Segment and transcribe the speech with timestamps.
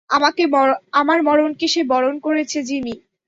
[0.93, 2.95] আমার মরণকে সে বরণ করেছে, জিমি।